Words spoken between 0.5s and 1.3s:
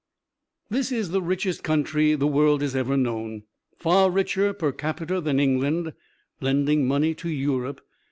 This is the